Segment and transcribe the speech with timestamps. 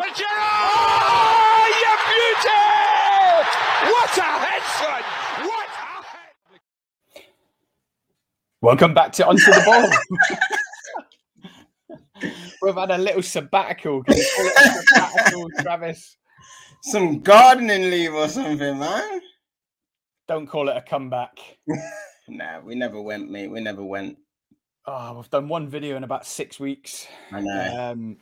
[0.00, 0.24] Pajero!
[0.24, 2.64] Oh, you beauty!
[3.92, 5.02] What a head, son!
[5.46, 7.24] What a head!
[8.62, 9.90] Welcome back to Onto the Ball.
[12.62, 14.02] We've had a little sabbatical.
[14.04, 16.16] Can you call it a sabbatical, Travis?
[16.82, 19.20] Some gardening leave or something, man.
[20.28, 21.38] Don't call it a comeback.
[22.28, 23.48] Nah, we never went, mate.
[23.48, 24.16] We never went.
[24.86, 27.08] Oh, we've done one video in about six weeks.
[27.32, 27.90] I know.
[27.90, 28.18] Um,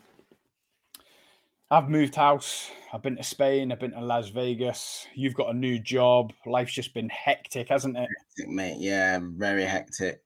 [1.71, 2.71] I've moved house.
[2.93, 3.71] I've been to Spain.
[3.72, 5.07] I've been to Las Vegas.
[5.14, 6.32] You've got a new job.
[6.46, 8.09] Life's just been hectic, hasn't it?
[8.18, 8.76] hectic, mate.
[8.79, 10.23] Yeah, very hectic.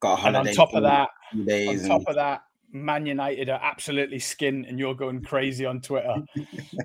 [0.00, 0.50] Got a And holiday.
[0.50, 2.42] on top of that, on top and of that,
[2.72, 6.14] Man United are absolutely skint, and you're going crazy on Twitter.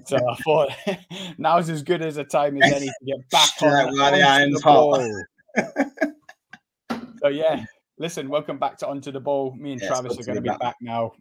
[0.06, 0.70] so I thought
[1.38, 4.62] now's as good as a time as any to get back on the onto iron's
[4.62, 4.74] hot.
[4.74, 5.24] ball.
[7.22, 7.64] so yeah,
[7.98, 9.56] listen, welcome back to Onto the Ball.
[9.56, 10.60] Me and Yeah, Travis are going to be be back.
[10.60, 11.14] back now.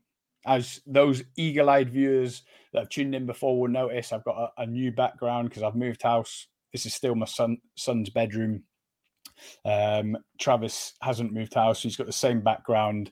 [0.46, 2.42] As those eagle-eyed viewers
[2.73, 5.74] that have tuned in before will notice, I've got a, a new background because I've
[5.74, 6.47] moved house.
[6.72, 8.64] This is still my son son's bedroom.
[9.64, 13.11] Um, Travis hasn't moved house; so he's got the same background,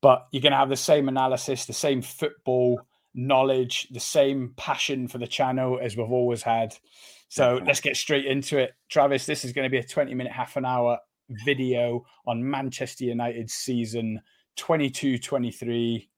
[0.00, 2.80] but you're going to have the same analysis, the same football
[3.14, 6.76] knowledge, the same passion for the channel as we've always had.
[7.28, 8.72] So let's get straight into it.
[8.88, 10.98] Travis, this is going to be a 20 minute, half an hour
[11.44, 14.20] video on Manchester United's season
[14.56, 16.09] 22 23.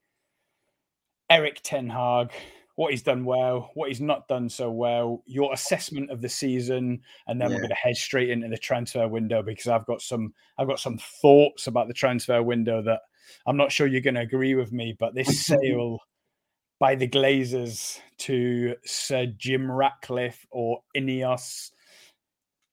[1.33, 2.30] Erik Ten Hag,
[2.75, 7.00] what he's done well, what he's not done so well, your assessment of the season,
[7.27, 10.34] and then we're going to head straight into the transfer window because I've got some
[10.58, 13.00] I've got some thoughts about the transfer window that
[13.47, 16.00] I'm not sure you're going to agree with me, but this sale
[16.78, 21.70] by the Glazers to Sir Jim Ratcliffe or Ineos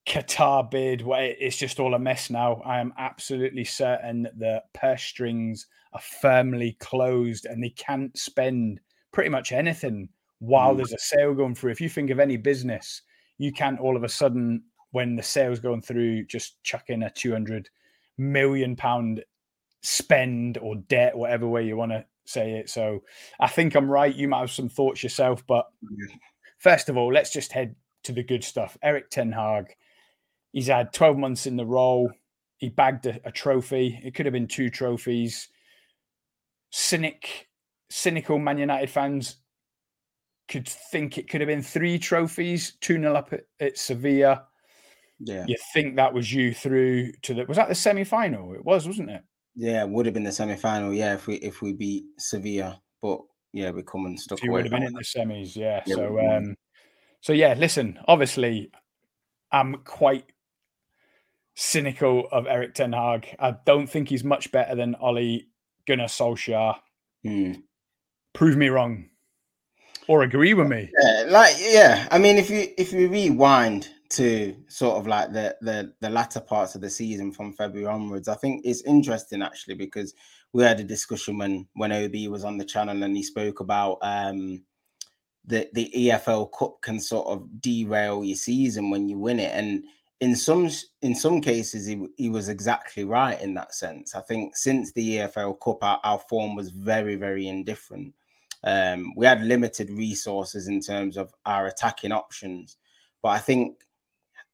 [0.05, 2.61] Qatar bid, it's just all a mess now.
[2.65, 8.79] I am absolutely certain that the purse strings are firmly closed and they can't spend
[9.11, 10.09] pretty much anything
[10.39, 10.77] while Mm.
[10.77, 11.71] there's a sale going through.
[11.71, 13.01] If you think of any business,
[13.37, 17.09] you can't all of a sudden, when the sale's going through, just chuck in a
[17.09, 17.69] 200
[18.17, 19.23] million pound
[19.81, 22.69] spend or debt, whatever way you want to say it.
[22.69, 23.03] So
[23.39, 24.13] I think I'm right.
[24.13, 25.67] You might have some thoughts yourself, but
[26.57, 28.77] first of all, let's just head to the good stuff.
[28.81, 29.75] Erik Ten Hag,
[30.53, 32.11] he's had 12 months in the role.
[32.57, 33.99] He bagged a, a trophy.
[34.03, 35.49] It could have been two trophies.
[36.71, 37.47] Cynic,
[37.89, 39.37] cynical Man United fans
[40.47, 44.45] could think it could have been three trophies, 2 0 up at, at Sevilla.
[45.19, 48.53] yeah, You think that was you through to the was that the semi final?
[48.53, 49.23] It was, wasn't it?
[49.55, 50.93] yeah, it would have been the semi final.
[50.93, 53.19] Yeah, if we if we beat Sevilla, but
[53.53, 55.83] yeah, we come and stuck So you would have been in the semis, yeah.
[55.85, 56.55] Yeah, so um
[57.21, 58.71] so yeah, listen, obviously
[59.51, 60.25] I'm quite
[61.55, 63.35] cynical of Erik Ten Hag.
[63.37, 65.41] I don't think he's much better than Ole
[65.89, 66.75] Gunnar Solskjaer.
[67.25, 67.53] Hmm.
[68.33, 69.09] Prove me wrong.
[70.07, 70.89] Or agree with me.
[71.01, 72.07] Yeah, like yeah.
[72.11, 76.39] I mean, if you if you rewind to sort of like the the the latter
[76.39, 80.13] parts of the season from February onwards, I think it's interesting actually because
[80.53, 83.97] we had a discussion when when OB was on the channel and he spoke about
[84.01, 84.63] um
[85.45, 89.83] the the EFL Cup can sort of derail your season when you win it, and
[90.21, 90.69] in some
[91.01, 94.15] in some cases he he was exactly right in that sense.
[94.15, 98.13] I think since the EFL Cup, our, our form was very very indifferent.
[98.63, 102.77] Um, we had limited resources in terms of our attacking options,
[103.21, 103.77] but I think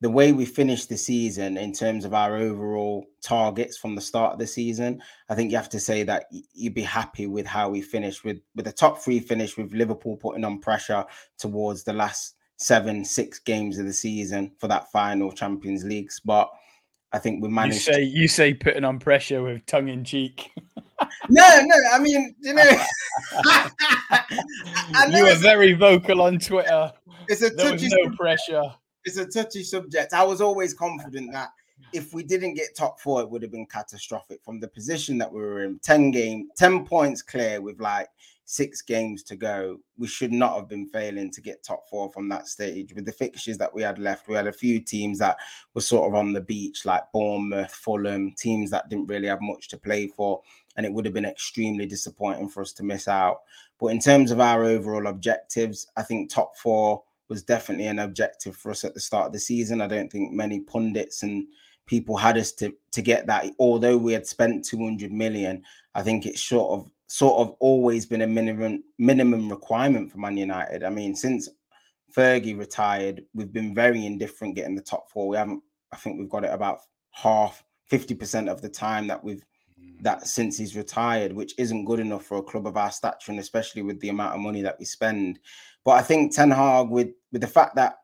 [0.02, 4.34] the way we finished the season in terms of our overall targets from the start
[4.34, 7.70] of the season, I think you have to say that you'd be happy with how
[7.70, 11.06] we finished with with a top three finish with Liverpool putting on pressure
[11.40, 16.52] towards the last seven, six games of the season for that final Champions League spot.
[17.12, 17.82] I think we You managed.
[17.82, 20.52] say you say putting on pressure with tongue in cheek.
[21.30, 22.64] No, no, I mean, you know,
[25.10, 26.92] know You were very vocal on Twitter.
[27.28, 28.64] it's a There touchy no pressure.
[29.04, 30.14] it's a touchy subject.
[30.14, 31.50] I was always confident that
[31.94, 35.32] if we didn't get top four, it would have been catastrophic from the position that
[35.32, 35.80] we were in.
[35.80, 38.08] 10 game, 10 points clear with like
[38.46, 39.78] six games to go.
[39.98, 42.94] We should not have been failing to get top four from that stage.
[42.94, 45.38] With the fixtures that we had left, we had a few teams that
[45.74, 49.68] were sort of on the beach, like Bournemouth, Fulham, teams that didn't really have much
[49.70, 50.42] to play for.
[50.78, 53.40] And it would have been extremely disappointing for us to miss out.
[53.80, 58.56] But in terms of our overall objectives, I think top four was definitely an objective
[58.56, 59.82] for us at the start of the season.
[59.82, 61.48] I don't think many pundits and
[61.88, 63.48] people had us to to get that.
[63.60, 65.64] Although we had spent 200 million,
[65.96, 70.36] I think it's sort of sort of always been a minimum minimum requirement for Man
[70.36, 70.84] United.
[70.84, 71.48] I mean, since
[72.14, 75.30] Fergie retired, we've been very indifferent getting the top four.
[75.30, 75.64] We haven't.
[75.94, 76.80] I think we've got it about
[77.12, 79.46] half, 50% of the time that we've
[79.82, 80.02] mm.
[80.02, 83.40] that since he's retired, which isn't good enough for a club of our stature, and
[83.40, 85.40] especially with the amount of money that we spend.
[85.86, 88.00] But I think Ten Hag, with with the fact that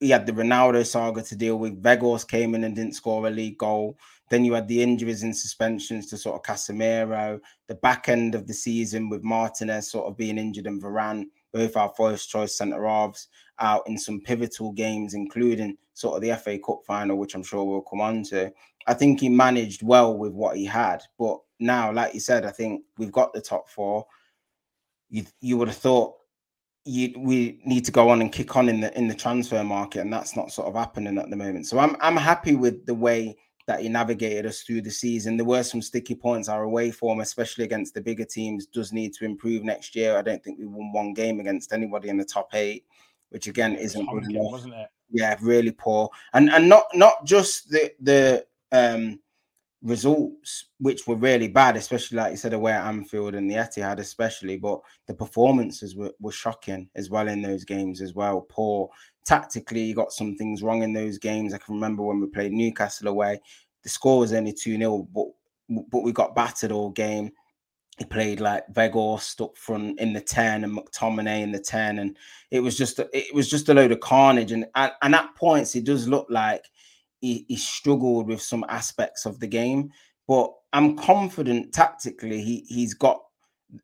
[0.00, 3.30] he had the Ronaldo saga to deal with, Weghorst came in and didn't score a
[3.30, 3.98] league goal.
[4.30, 8.46] Then you had the injuries and suspensions to sort of Casemiro, the back end of
[8.46, 12.86] the season with Martinez sort of being injured and Varane, both our first choice centre
[12.86, 13.28] halves
[13.58, 17.64] out in some pivotal games, including sort of the FA Cup final, which I'm sure
[17.64, 18.52] we'll come on to.
[18.86, 21.02] I think he managed well with what he had.
[21.18, 24.06] But now, like you said, I think we've got the top four.
[25.10, 26.14] You you would have thought
[26.84, 30.00] you we need to go on and kick on in the in the transfer market,
[30.00, 31.66] and that's not sort of happening at the moment.
[31.66, 33.36] So I'm I'm happy with the way
[33.68, 35.36] that he navigated us through the season.
[35.36, 36.48] There were some sticky points.
[36.48, 40.16] Our away form, especially against the bigger teams, does need to improve next year.
[40.16, 42.86] I don't think we won one game against anybody in the top eight,
[43.28, 44.52] which again isn't good enough.
[44.52, 44.88] Wasn't it?
[45.10, 46.08] Yeah, really poor.
[46.32, 49.20] And and not not just the the um
[49.82, 53.98] results which were really bad, especially like you said, away at Anfield and the Etihad,
[53.98, 54.56] especially.
[54.56, 58.46] But the performances were, were shocking as well in those games as well.
[58.48, 58.88] Poor
[59.28, 61.52] tactically, he got some things wrong in those games.
[61.52, 63.40] I can remember when we played Newcastle away,
[63.82, 65.26] the score was only 2 0, but
[65.90, 67.30] but we got battered all game.
[67.98, 71.98] He played like Weghorst up front in the 10 and McTominay in the 10.
[71.98, 72.16] And
[72.50, 74.52] it was just it was just a load of carnage.
[74.52, 76.64] And, and, and at points it does look like
[77.20, 79.90] he, he struggled with some aspects of the game.
[80.26, 83.20] But I'm confident tactically he he's got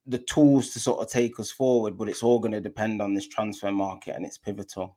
[0.07, 3.15] the tools to sort of take us forward, but it's all going to depend on
[3.15, 4.97] this transfer market and it's pivotal.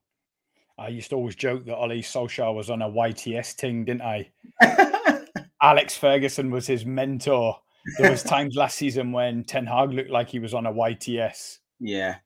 [0.79, 4.29] I used to always joke that Ole Solskjaer was on a YTS thing, didn't I?
[5.61, 7.57] Alex Ferguson was his mentor.
[7.97, 11.59] There was times last season when Ten Hag looked like he was on a YTS.
[11.79, 12.17] Yeah.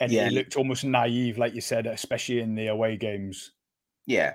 [0.00, 0.28] And yeah.
[0.28, 3.52] he looked almost naive, like you said, especially in the away games.
[4.06, 4.34] Yeah.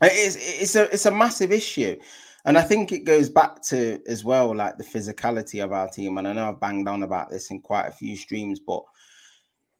[0.00, 1.96] It's it's a it's a massive issue.
[2.44, 6.18] And I think it goes back to as well, like the physicality of our team.
[6.18, 8.84] And I know I've banged on about this in quite a few streams, but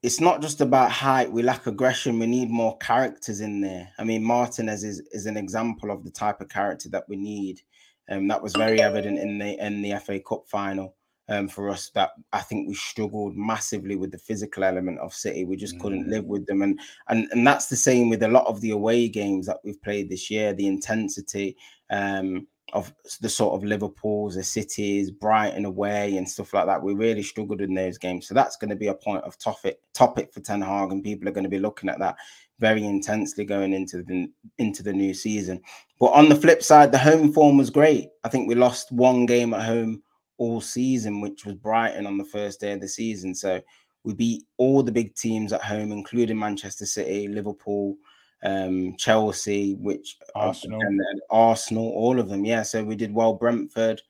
[0.03, 1.31] it's not just about height.
[1.31, 2.19] We lack aggression.
[2.19, 3.91] We need more characters in there.
[3.99, 7.61] I mean, Martinez is, is an example of the type of character that we need.
[8.07, 10.95] And um, that was very evident in the in the FA Cup final
[11.29, 11.91] um, for us.
[11.91, 15.45] That I think we struggled massively with the physical element of City.
[15.45, 15.81] We just mm.
[15.81, 18.71] couldn't live with them, and and and that's the same with a lot of the
[18.71, 20.55] away games that we've played this year.
[20.55, 21.57] The intensity.
[21.91, 26.83] Um, of the sort of Liverpools, the cities, Brighton away, and stuff like that.
[26.83, 29.79] We really struggled in those games, so that's going to be a point of topic
[29.95, 32.17] topic for Ten Hag, and people are going to be looking at that
[32.61, 35.61] very intensely going into the into the new season.
[35.99, 38.09] But on the flip side, the home form was great.
[38.25, 40.03] I think we lost one game at home
[40.39, 43.35] all season, which was Brighton on the first day of the season.
[43.35, 43.61] So
[44.05, 47.97] we beat all the big teams at home, including Manchester City, Liverpool
[48.43, 52.45] um, Chelsea, which Arsenal, and Arsenal, all of them.
[52.45, 53.35] Yeah, so we did well.
[53.35, 54.01] Brentford.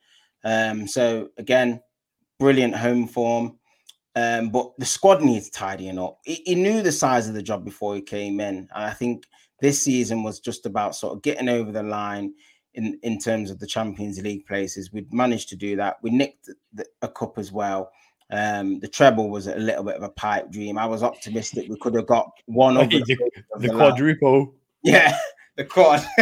[0.43, 1.81] Um, so again,
[2.39, 3.57] brilliant home form.
[4.15, 6.19] Um, but the squad needs tidying up.
[6.25, 9.25] He, he, knew the size of the job before he came in, I think
[9.61, 12.33] this season was just about sort of getting over the line
[12.73, 14.91] in in terms of the Champions League places.
[14.91, 15.97] We'd managed to do that.
[16.01, 17.91] We nicked the, a cup as well.
[18.31, 20.77] Um, the treble was a little bit of a pipe dream.
[20.77, 23.17] I was optimistic we could have got one of the, the,
[23.57, 24.53] the quadruple.
[24.83, 25.17] Yeah,
[25.57, 26.05] the quad.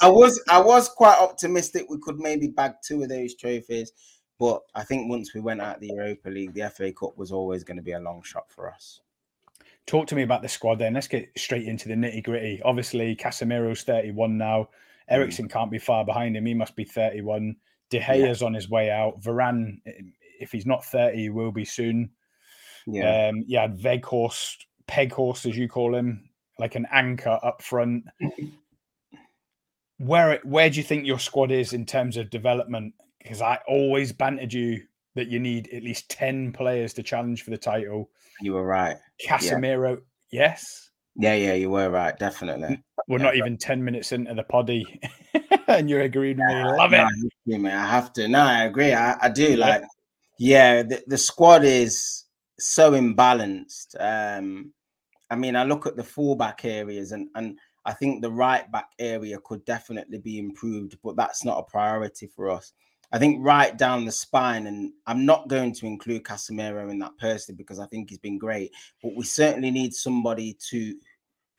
[0.00, 3.92] I was I was quite optimistic we could maybe bag two of those trophies,
[4.38, 7.62] but I think once we went out the Europa League, the FA Cup was always
[7.62, 9.00] going to be a long shot for us.
[9.86, 10.94] Talk to me about the squad then.
[10.94, 12.60] Let's get straight into the nitty gritty.
[12.64, 14.68] Obviously, Casemiro's 31 now.
[15.08, 15.48] Mm.
[15.48, 16.44] Can't be far behind him.
[16.44, 17.54] He must be 31.
[17.90, 18.46] De Gea's yeah.
[18.46, 19.20] on his way out.
[19.22, 19.78] Varane
[20.40, 22.10] if he's not 30, he will be soon.
[22.86, 23.28] Yeah.
[23.28, 24.56] Um, yeah, Weghorst,
[24.88, 26.28] Peghorst, as you call him,
[26.58, 28.04] like an anchor up front.
[29.98, 32.94] where where do you think your squad is in terms of development?
[33.22, 34.82] Because I always bantered you
[35.16, 38.10] that you need at least 10 players to challenge for the title.
[38.40, 38.96] You were right.
[39.26, 39.98] Casemiro,
[40.30, 40.50] yeah.
[40.50, 40.90] yes.
[41.18, 42.82] Yeah, yeah, you were right, definitely.
[43.08, 45.00] We're yeah, not even 10 minutes into the poddy
[45.68, 46.64] and you're agreeing with me.
[46.64, 47.08] Love it.
[47.46, 48.28] No, I have to.
[48.28, 48.92] No, I agree.
[48.92, 49.56] I, I do.
[49.56, 49.82] Like,
[50.38, 52.24] yeah, the, the squad is
[52.58, 53.96] so imbalanced.
[53.98, 54.72] Um,
[55.30, 58.90] I mean, I look at the fullback areas and and I think the right back
[58.98, 62.72] area could definitely be improved, but that's not a priority for us.
[63.12, 67.16] I think right down the spine, and I'm not going to include Casemiro in that
[67.20, 70.96] personally because I think he's been great, but we certainly need somebody to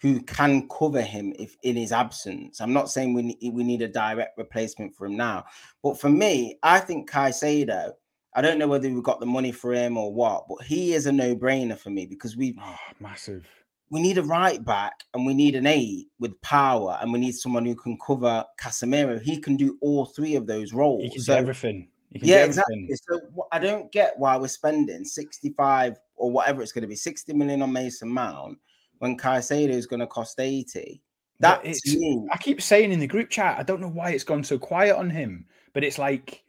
[0.02, 2.60] who can cover him if in his absence.
[2.60, 5.46] I'm not saying we need, we need a direct replacement for him now,
[5.82, 7.94] but for me, I think Caicedo
[8.38, 11.08] I don't know whether we got the money for him or what, but he is
[11.08, 13.48] a no-brainer for me because we oh, massive.
[13.90, 17.34] we need a right back and we need an eight with power and we need
[17.34, 19.20] someone who can cover Casemiro.
[19.20, 21.02] He can do all three of those roles.
[21.04, 21.88] He can So- do everything.
[22.14, 22.88] Can yeah, do everything.
[22.90, 23.22] exactly.
[23.36, 27.34] So I don't get why we're spending 65 or whatever it's going to be, 60
[27.34, 28.60] million on Mason Mount
[29.00, 31.02] when Caicedo is going to cost 80.
[31.40, 34.44] But That I keep saying in the group chat, I don't know why it's gone
[34.44, 36.44] so quiet on him, but it's like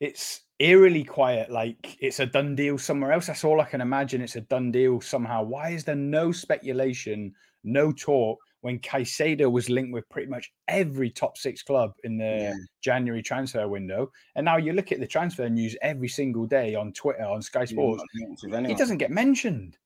[0.00, 3.26] it's eerily quiet, like it's a done deal somewhere else.
[3.26, 4.20] That's all I can imagine.
[4.20, 5.42] It's a done deal somehow.
[5.42, 11.10] Why is there no speculation, no talk when Caicedo was linked with pretty much every
[11.10, 12.54] top six club in the Yeah.
[12.82, 14.12] January transfer window?
[14.36, 17.64] And now you look at the transfer news every single day on Twitter, on Sky
[17.64, 18.04] Sports.
[18.42, 19.78] with He doesn't get mentioned.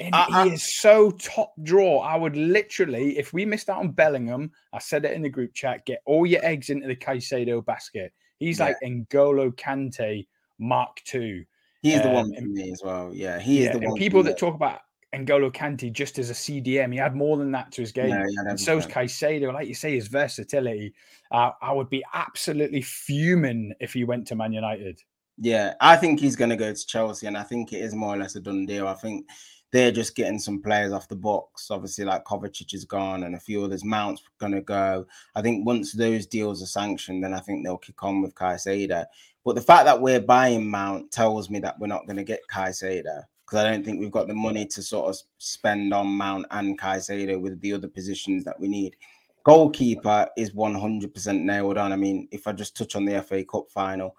[0.00, 2.00] And I- he is so top draw.
[2.00, 5.54] I would literally, if we missed out on Bellingham, I said it in the group
[5.54, 8.12] chat, get all your eggs into the Caicedo basket.
[8.38, 8.66] He's Yeah.
[8.66, 10.26] like N'Golo Kante
[10.58, 11.46] Mark II.
[11.82, 13.12] He's the um, one for me as well.
[13.14, 13.98] Yeah, he is Yeah, the one.
[13.98, 14.80] people that talk about
[15.14, 18.10] N'Golo Kante just as a CDM, he had more than that to his game.
[18.10, 18.86] Yeah, he had and so's.
[18.86, 20.94] Caicedo, like you say, his versatility.
[21.30, 25.00] Uh, I would be absolutely fuming if he went to Man United.
[25.36, 28.14] Yeah, I think he's going to go to Chelsea, and I think it is more
[28.14, 28.86] or less a done deal.
[28.86, 29.26] I think
[29.74, 31.68] they're just getting some players off the box.
[31.68, 33.84] Obviously, like Kovacic is gone, and a few others.
[33.84, 35.04] Mount's going to go.
[35.34, 39.04] I think once those deals are sanctioned, then I think they'll kick on with Caicedo.
[39.44, 42.38] But the fact that we're buying Mount tells me that we're not going to get
[42.48, 46.46] Caicedo because I don't think we've got the money to sort of spend on Mount
[46.52, 48.94] and Caicedo with the other positions that we need.
[49.42, 51.92] Goalkeeper is 100% nailed on.
[51.92, 54.14] I mean, if I just touch on the FA Cup final,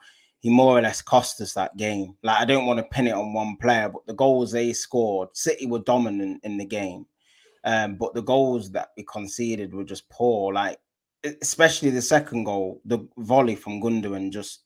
[0.45, 2.15] he more or less cost us that game.
[2.21, 5.29] Like I don't want to pin it on one player, but the goals they scored,
[5.35, 7.07] City were dominant in the game.
[7.63, 10.53] Um, but the goals that we conceded were just poor.
[10.53, 10.77] Like
[11.41, 14.65] especially the second goal, the volley from Gundogan, just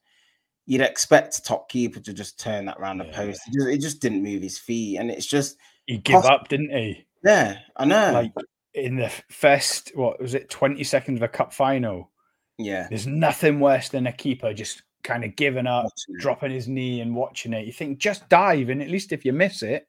[0.65, 3.39] you'd expect a top keeper to just turn that round the post.
[3.47, 5.55] It just, it just didn't move his feet, and it's just
[5.85, 7.05] He gave Cost- up, didn't he?
[7.23, 8.11] yeah, I know.
[8.11, 8.33] Like
[8.73, 12.11] in the first, what was it, 20 seconds of a cup final?
[12.57, 15.87] yeah, There's nothing worse than a keeper just kind of giving up,
[16.19, 17.65] dropping his knee and watching it.
[17.65, 19.87] You think just dive, and at least if you miss it,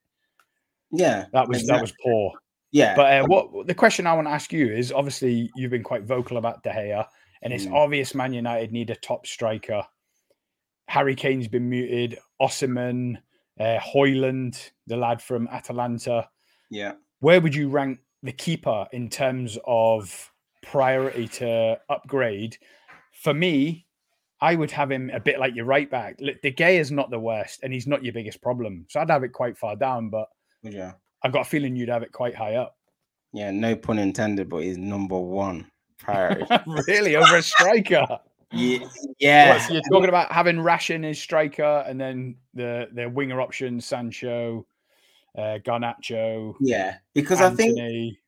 [0.92, 2.32] yeah, that was that was poor.
[2.72, 2.94] yeah.
[2.96, 6.04] But uh, what the question I want to ask you is obviously you've been quite
[6.04, 7.06] vocal about De Gea,
[7.42, 7.74] and it's Mm.
[7.74, 9.84] obvious Man United need a top striker.
[10.88, 12.18] Harry Kane's been muted.
[12.42, 13.16] Osimhen,
[13.60, 16.28] uh, Højlund, the lad from Atalanta.
[16.70, 22.56] yeah, Where would you rank the keeper in terms of priority to upgrade?
[23.12, 23.86] For me,
[24.42, 26.16] I would have him a bit like your right back.
[26.20, 28.86] Look, De Gea is not the worst, and he's not your biggest problem.
[28.88, 30.28] So I'd have it quite far down, but
[30.62, 30.92] yeah,
[31.22, 32.76] I've got a feeling you'd have it quite high up.
[33.32, 33.50] yeah.
[33.50, 36.46] No pun intended, but he's number one priority.
[36.88, 38.06] really, over a striker.
[38.52, 38.78] yeah,
[39.18, 39.52] yeah.
[39.52, 43.84] What, so you're talking about having Ration as striker, and then the the winger options:
[43.84, 44.66] Sancho,
[45.36, 48.18] uh, Garnacho, Yeah, because I think Antony.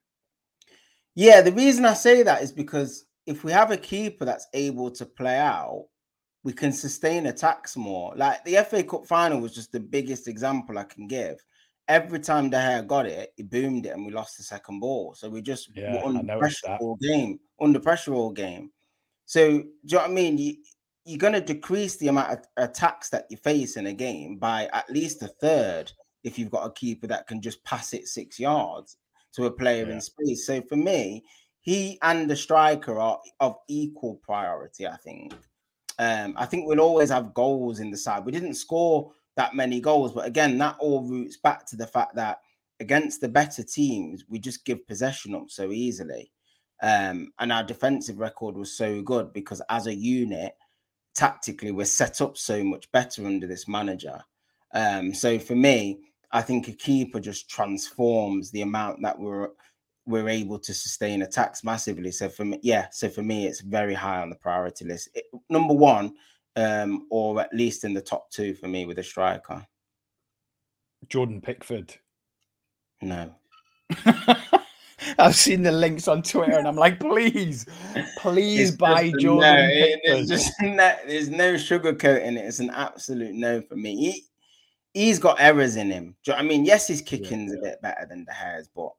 [1.15, 4.91] yeah, the reason I say that is because if we have a keeper that's able
[4.91, 5.87] to play out,
[6.45, 8.15] we can sustain attacks more.
[8.17, 11.43] Like the FA Cup final was just the biggest example I can give.
[11.89, 15.15] Every time De Gea got it, he boomed it, and we lost the second ball.
[15.15, 16.81] So we just Yeah, were under pressure that.
[16.81, 18.71] all game, under pressure all game.
[19.25, 20.39] So do you know what I mean?
[20.39, 20.55] You,
[21.05, 24.69] you're going to decrease the amount of attacks that you face in a game by
[24.73, 25.91] at least a third
[26.23, 28.97] if you've got a keeper that can just pass it six yards
[29.35, 29.95] to a player Yeah.
[29.95, 30.47] in space.
[30.47, 31.25] So for me,
[31.61, 34.87] he and the striker are of equal priority.
[34.87, 35.35] I think.
[36.03, 38.25] Um, I think we'll always have goals in the side.
[38.25, 42.17] We didn't score that many goals, but again, that all roots back to the fact
[42.17, 42.41] that
[42.81, 46.33] against the better teams, we just give possession up so easily.
[46.83, 50.55] Um, and our defensive record was so good because as a unit,
[51.15, 54.21] tactically, we're set up so much better under this manager.
[54.75, 56.01] Um, so for me,
[56.33, 59.51] I think a keeper just transforms the amount that we're
[60.07, 62.11] we're able to sustain attacks massively.
[62.11, 65.09] So for me, yeah, so for me, it's very high on the priority list.
[65.15, 66.15] It- number one,
[66.57, 69.65] um, or at least in the top two for me with a striker.
[71.09, 71.95] Jordan Pickford.
[73.01, 73.35] No,
[75.19, 77.67] I've seen the links on Twitter, and I'm like, please,
[78.19, 79.69] please It's buy Jordan no.
[79.69, 80.29] It- Pickford.
[80.29, 82.45] There's just no, there's no sugarcoating it.
[82.45, 83.97] It's an absolute no for me.
[83.97, 84.25] He,
[84.95, 86.15] he's got errors in him.
[86.25, 86.65] Do you know what I mean?
[86.65, 88.93] Yes, his kicking's a bit better than De Gea's, but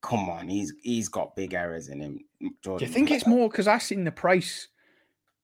[0.00, 2.18] come on, he's he's got big errors in him.
[2.62, 4.68] Do you think it's more because I've seen the price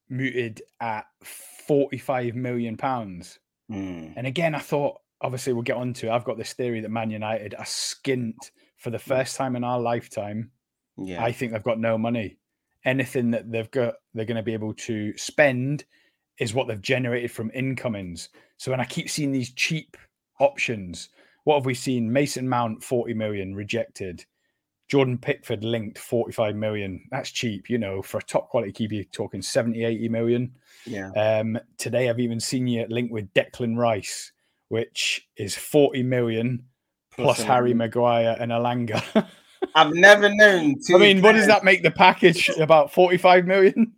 [0.08, 3.38] muted at 45 million pounds?
[3.70, 6.12] Mm, And again, I thought, obviously, we'll get on to.
[6.12, 9.80] I've got this theory that Man United are skint for the first time in our
[9.80, 10.50] lifetime.
[10.96, 12.36] yeah, I think they've got no money.
[12.84, 15.84] Anything that they've got, they're going to be able to spend
[16.38, 18.28] is what they've generated from incomings.
[18.58, 19.96] So when I keep seeing these cheap
[20.38, 21.08] options,
[21.44, 22.12] what have we seen?
[22.12, 24.26] Mason Mount, 40 million rejected.
[24.94, 27.04] Jordan Pickford linked 45 million.
[27.10, 30.54] That's cheap, you know, for a top quality keeper, you're talking 70, 80 million.
[30.86, 31.10] Yeah.
[31.16, 34.30] Um, today I've even seen you linked with Declan Rice,
[34.68, 36.66] which is 40 million
[37.10, 39.26] plus, plus Harry Maguire and Elanga.
[39.74, 40.76] I've never known.
[40.94, 42.48] I mean, what does that make the package?
[42.50, 43.94] About 45 million?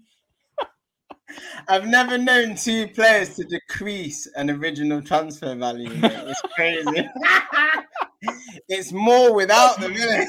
[1.69, 5.91] I've never known two players to decrease an original transfer value.
[5.93, 7.07] It's crazy.
[8.71, 10.29] it's more without them, isn't it?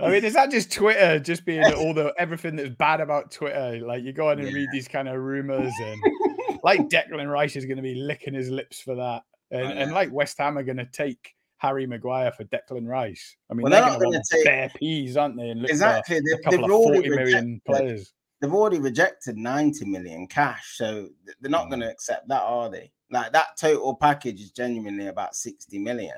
[0.00, 3.80] I mean, is that just Twitter just being all the everything that's bad about Twitter?
[3.84, 4.54] Like you go on and yeah.
[4.54, 6.00] read these kind of rumors, and
[6.62, 10.12] like Declan Rice is going to be licking his lips for that, and, and like
[10.12, 13.36] West Ham are going to take Harry Maguire for Declan Rice.
[13.50, 14.44] I mean, well, they're, they're going to take...
[14.44, 15.50] bare peas, aren't they?
[15.50, 16.20] And look exactly.
[16.20, 18.12] They, a couple of forty million players.
[18.40, 21.08] They've already rejected ninety million cash, so
[21.40, 21.70] they're not mm.
[21.70, 22.92] going to accept that, are they?
[23.10, 26.16] Like that total package is genuinely about sixty million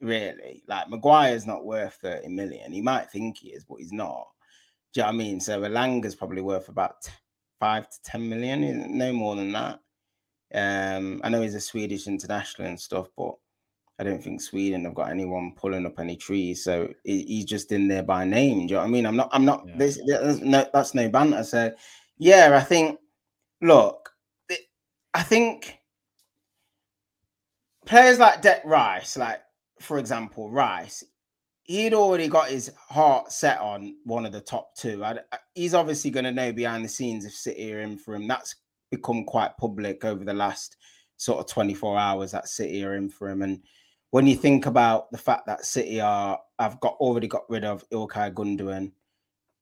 [0.00, 0.62] really.
[0.66, 2.72] Like Maguire's not worth 30 million.
[2.72, 4.26] He might think he is, but he's not.
[4.92, 5.40] Do you know what I mean?
[5.40, 7.08] So Elanga's probably worth about
[7.58, 9.80] five to 10 million, no more than that.
[10.54, 13.34] Um, I know he's a Swedish international and stuff, but
[13.98, 16.62] I don't think Sweden have got anyone pulling up any trees.
[16.64, 18.58] So he's just in there by name.
[18.58, 19.06] Do you know what I mean?
[19.06, 19.74] I'm not, I'm not, yeah.
[19.76, 19.98] this,
[20.40, 21.44] no, that's no banter.
[21.44, 21.72] So
[22.18, 22.98] yeah, I think,
[23.60, 24.10] look,
[25.14, 25.78] I think
[27.86, 29.40] players like Dec Rice, like
[29.84, 31.04] for example, Rice,
[31.64, 35.04] he'd already got his heart set on one of the top two.
[35.04, 35.18] I,
[35.54, 38.28] he's obviously going to know behind the scenes if City are in for him.
[38.28, 38.54] That's
[38.90, 40.76] become quite public over the last
[41.16, 43.42] sort of 24 hours that City are in for him.
[43.42, 43.62] And
[44.10, 47.88] when you think about the fact that City are, I've got already got rid of
[47.90, 48.92] Ilkay Gundogan,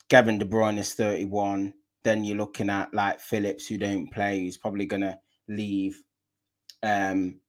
[0.08, 1.72] Kevin De Bruyne is 31.
[2.04, 6.02] Then you're looking at like Phillips, who don't play, who's probably going to leave.
[6.82, 7.40] Um,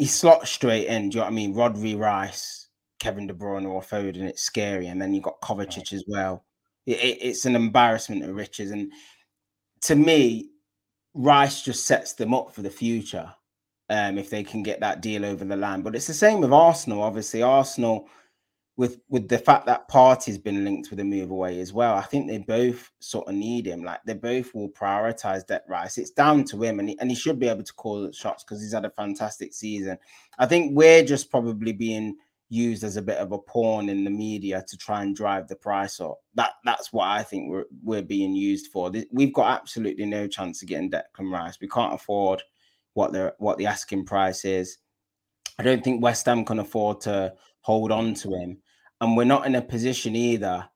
[0.00, 1.10] he slots straight in.
[1.10, 1.54] Do you know what I mean?
[1.54, 2.68] Rodri Rice,
[3.00, 4.22] Kevin De Bruyne or Foden.
[4.22, 6.42] It's scary, and then you got Kovacic as well.
[6.86, 8.90] It, it, it's an embarrassment of riches, and
[9.82, 10.52] to me,
[11.12, 13.30] Rice just sets them up for the future.
[13.90, 16.52] Um, if they can get that deal over the line, but it's the same with
[16.52, 17.02] Arsenal.
[17.02, 18.08] Obviously, Arsenal
[18.80, 21.96] with with the fact that Partey's been linked with a move away as well.
[21.96, 23.84] I think they both sort of need him.
[23.84, 25.98] Like they both will prioritize Dec Rice.
[25.98, 28.62] It's down to him, and he, and he should be able to call shots because
[28.62, 29.98] he's had a fantastic season.
[30.38, 32.16] I think we're just probably being
[32.48, 35.56] used as a bit of a pawn in the media to try and drive the
[35.56, 36.16] price up.
[36.36, 38.90] That that's what I think we're we're being used for.
[39.12, 41.58] We've got absolutely no chance of getting Declan Rice.
[41.60, 42.42] We can't afford
[42.94, 44.78] what the what the asking price is.
[45.58, 48.56] I don't think West Ham can afford to hold on to him
[49.00, 50.68] and we're not in a position either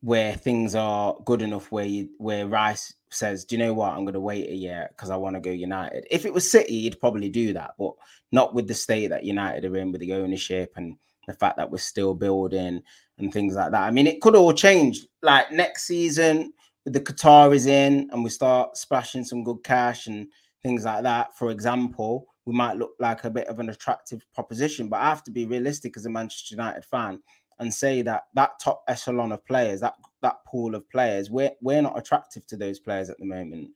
[0.00, 3.92] where things are good enough where you, where Rice says, "Do you know what?
[3.92, 6.50] I'm going to wait a year because I want to go United." If it was
[6.50, 7.92] City, he'd probably do that, but
[8.32, 10.96] not with the state that United are in, with the ownership and
[11.28, 12.82] the fact that we're still building
[13.18, 13.82] and things like that.
[13.82, 15.06] I mean, it could all change.
[15.22, 16.52] Like next season,
[16.84, 20.26] with the Qataris in, and we start splashing some good cash and
[20.64, 21.36] things like that.
[21.36, 25.22] For example, we might look like a bit of an attractive proposition, but I have
[25.24, 27.20] to be realistic as a Manchester United fan
[27.58, 31.82] and say that that top echelon of players, that that pool of players, we're we're
[31.82, 33.70] not attractive to those players at the moment.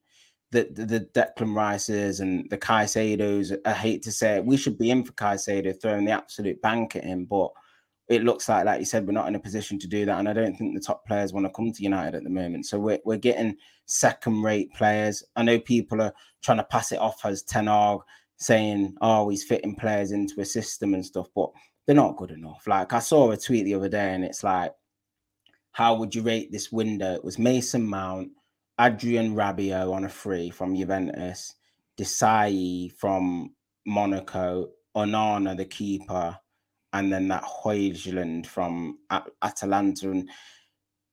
[0.52, 4.78] The the, the Declan Rices and the Caicedos, I hate to say it, we should
[4.78, 7.50] be in for Caicedo, throwing the absolute bank at him, but
[8.08, 10.28] it looks like, like you said, we're not in a position to do that, and
[10.28, 12.66] I don't think the top players want to come to United at the moment.
[12.66, 15.24] So we're we're getting second-rate players.
[15.34, 16.12] I know people are
[16.42, 17.68] trying to pass it off as Ten
[18.36, 21.50] saying, "Oh, he's fitting players into a system and stuff," but
[21.86, 22.66] they're not good enough.
[22.66, 24.72] Like I saw a tweet the other day, and it's like,
[25.72, 27.14] how would you rate this window?
[27.14, 28.30] It was Mason Mount,
[28.80, 31.54] Adrien Rabiot on a free from Juventus,
[31.98, 33.54] Disasi from
[33.86, 36.36] Monaco, Onana the keeper,
[36.92, 40.10] and then that Højlund from At- Atalanta.
[40.10, 40.28] And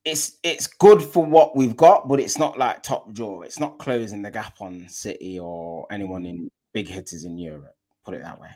[0.06, 3.42] it's it's good for what we've got, but it's not like top draw.
[3.42, 7.76] It's not closing the gap on City or anyone in big hitters in Europe.
[8.04, 8.50] Put it that way.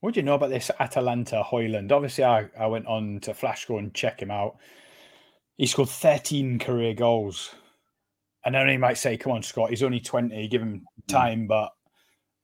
[0.00, 1.92] What do you know about this Atalanta Højlund?
[1.92, 4.56] Obviously, I, I went on to Flash Flashscore and check him out.
[5.58, 7.54] He scored 13 career goals.
[8.44, 11.12] And then he might say, come on, Scott, he's only 20, give him hmm.
[11.12, 11.44] time.
[11.44, 11.48] Mm.
[11.48, 11.72] But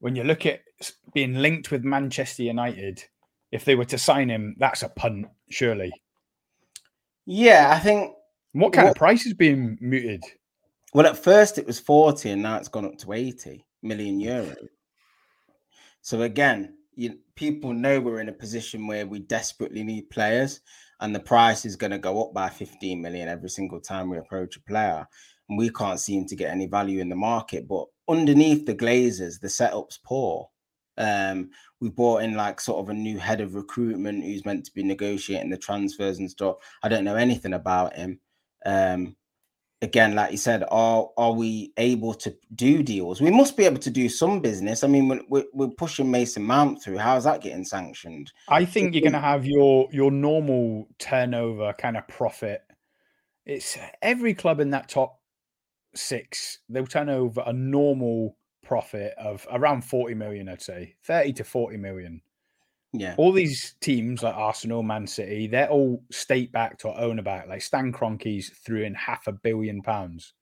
[0.01, 0.61] when you look at
[1.14, 3.03] being linked with Manchester United,
[3.53, 5.90] if they were to sign him, that's a punt, surely.
[7.25, 8.12] Yeah, I think.
[8.53, 10.23] What kind of price is being mooted?
[10.95, 14.55] Well, at first it was 40 and now it's gone up to 80 million euro.
[16.01, 20.61] So again, you, people know we're in a position where we desperately need players,
[21.00, 24.18] and the price is going to go up by 15 million every single time we
[24.18, 25.06] approach a player.
[25.48, 27.68] And we can't seem to get any value in the market.
[27.68, 30.48] But underneath the Glazers, the setup's poor.
[30.98, 34.72] Um, we brought in like sort of a new head of recruitment who's meant to
[34.72, 36.56] be negotiating the transfers and stuff.
[36.82, 38.18] I don't know anything about him.
[38.64, 39.14] Um,
[39.87, 43.20] again, like you said, are are we able to do deals?
[43.20, 44.85] We must be able to do some business.
[44.85, 46.99] I mean, we're, we're pushing Mason Mount through.
[46.99, 48.33] How's that getting sanctioned?
[48.49, 52.62] I think you're going to have your your normal turnover kind of profit.
[53.46, 55.20] It's every club in that top
[55.94, 56.59] six.
[56.68, 61.77] They'll turn over a normal profit of around 40 million, I'd say 30 to 40
[61.77, 62.20] million.
[62.98, 63.14] Yeah.
[63.18, 67.48] All these teams like Arsenal, Man City, they're all state backed or owner backed.
[67.48, 70.35] Like Stan Kroenke's threw in half a billion pounds.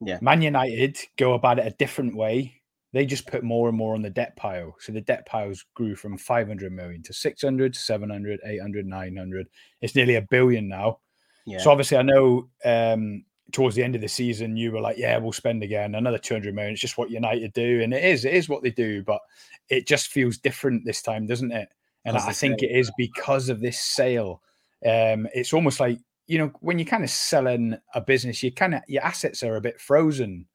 [0.00, 0.18] Yeah.
[0.20, 2.60] Man United go about it a different way.
[2.92, 4.74] They just put more and more on the debt pile.
[4.78, 9.46] So the debt piles grew from 500 million to 600, 700, 800, 900.
[9.80, 10.98] It's nearly a billion now.
[11.46, 11.58] Yeah.
[11.58, 15.16] So obviously, I know um, towards the end of the season, you were like, "Yeah,
[15.18, 18.34] we'll spend again another 200 million." It's just what United do, and it is, it
[18.34, 19.02] is what they do.
[19.02, 19.20] But
[19.68, 21.68] it just feels different this time, doesn't it?
[22.04, 24.42] And I think it is because of this sale.
[24.84, 28.74] Um, it's almost like you know when you're kind of selling a business, you kind
[28.74, 30.46] of your assets are a bit frozen,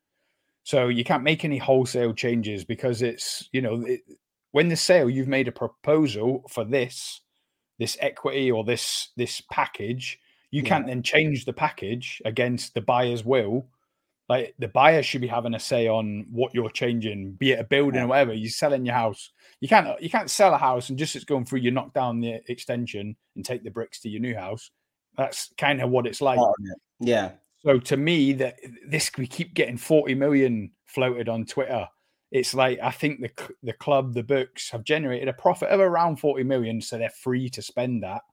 [0.64, 4.02] so you can't make any wholesale changes because it's you know it,
[4.52, 7.22] when the sale you've made a proposal for this
[7.80, 10.20] this equity or this this package
[10.52, 10.70] you Yeah.
[10.70, 13.68] can't then change the package against the buyer's will.
[14.30, 17.64] Like the buyer should be having a say on what you're changing, be it a
[17.64, 18.34] building or whatever.
[18.34, 19.32] You're selling your house.
[19.62, 21.60] You can't you can't sell a house and just it's going through.
[21.60, 24.70] You knock down the extension and take the bricks to your new house.
[25.16, 26.40] That's kind of what it's like.
[26.40, 26.54] Of.
[27.00, 27.32] Yeah.
[27.64, 31.88] So to me, that this we keep getting 40 million floated on Twitter.
[32.32, 33.32] It's like I think the
[33.64, 37.50] the club, the books have generated a profit of around 40 million, so they're free
[37.52, 38.24] to spend that.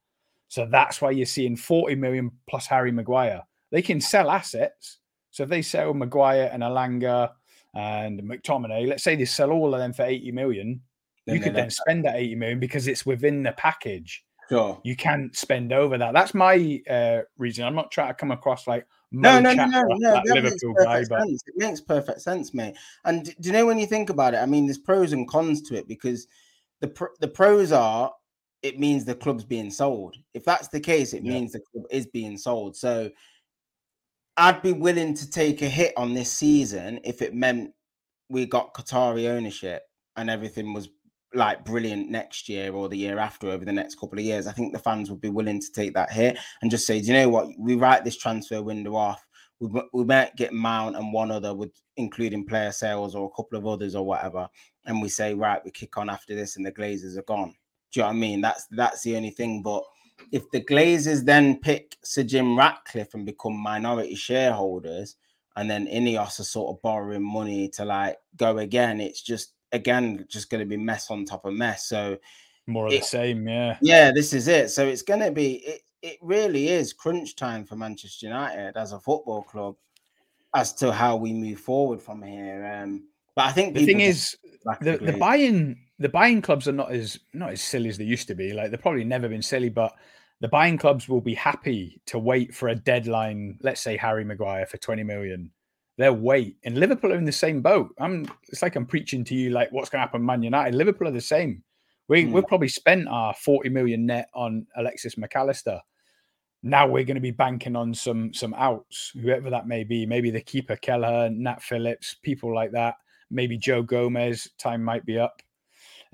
[0.48, 3.42] So that's why you're seeing 40 million plus Harry Maguire.
[3.70, 4.98] They can sell assets.
[5.30, 7.32] So if they sell Maguire and Elanga
[7.74, 10.80] and McTominay, let's say they sell all of them for 80 million,
[11.26, 14.24] Then you could then spend that 80 million because it's within the package.
[14.48, 14.80] Sure.
[14.84, 16.12] You can't spend over that.
[16.12, 17.64] That's my uh, reason.
[17.64, 20.12] I'm not trying to come across like No, no, no, no, no.
[20.12, 21.42] that That makes Liverpool guy, sense.
[21.46, 22.76] It makes perfect sense, mate.
[23.04, 24.38] And do you know when you think about it?
[24.38, 26.26] I mean, there's pros and cons to it because
[26.80, 28.12] the the pros are
[28.64, 30.16] it means the club's being sold.
[30.32, 31.34] If that's the case, it Yeah.
[31.34, 32.74] means the club is being sold.
[32.74, 33.10] So
[34.38, 37.72] I'd be willing to take a hit on this season if it meant
[38.30, 39.82] we got Qatari ownership
[40.16, 40.88] and everything was
[41.34, 44.46] like brilliant next year or the year after over the next couple of years.
[44.46, 47.08] I think the fans would be willing to take that hit and just say, do
[47.08, 47.48] you know what?
[47.58, 49.26] We write this transfer window off.
[49.60, 53.58] We, we might get Mount and one other with including player sales or a couple
[53.58, 54.48] of others or whatever.
[54.86, 57.54] And we say, right, we kick on after this and the Glazers are gone.
[57.94, 58.40] Do you know what I mean?
[58.40, 59.62] That's that's the only thing.
[59.62, 59.84] But
[60.32, 65.14] if the Glazers then pick Sir Jim Ratcliffe and become minority shareholders,
[65.56, 70.26] and then Ineos are sort of borrowing money to like go again, it's just again
[70.28, 71.88] just going to be mess on top of mess.
[71.88, 72.18] So
[72.66, 73.46] more of it- the same.
[73.46, 73.78] Yeah.
[73.80, 74.70] yeah, this is it.
[74.70, 75.80] So it's going to be it.
[76.02, 79.76] It really is crunch time for Manchester United as a football club
[80.54, 82.78] as to how we move forward from here.
[82.82, 83.04] Um,
[83.34, 84.36] but I think The thing is,
[84.82, 85.18] the, the Glazers.
[85.98, 88.52] The buying clubs are not as not as silly as they used to be.
[88.52, 89.92] Like they've probably never been silly, but
[90.40, 93.58] the buying clubs will be happy to wait for a deadline.
[93.62, 95.52] Let's say Harry Maguire for twenty million.
[95.98, 97.94] They'll wait, and Liverpool are in the same boat.
[97.98, 98.26] I'm.
[98.48, 100.74] It's like I'm preaching to you, like what's going to happen, Man United.
[100.74, 101.62] Liverpool are the same.
[102.08, 102.32] We Hmm.
[102.32, 105.80] we've probably spent our forty million net on Alexis Mac Allister.
[106.62, 110.06] Now we're going to be banking on some some outs, whoever that may be.
[110.06, 112.96] Maybe the keeper Kelleher, Nat Phillips, people like that
[113.30, 115.42] maybe Joe Gomez time might be up.